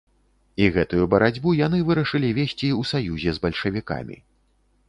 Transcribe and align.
І 0.63 0.69
гэтую 0.77 1.03
барацьбу 1.11 1.53
яны 1.59 1.83
вырашылі 1.89 2.31
весці 2.39 2.69
ў 2.79 2.91
саюзе 2.93 3.35
з 3.37 3.43
бальшавікамі. 3.45 4.17